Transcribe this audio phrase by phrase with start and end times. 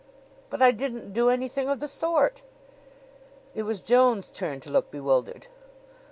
[0.49, 2.41] "But I didn't do anything of the sort."
[3.53, 5.45] It was Joan's turn to look bewildered.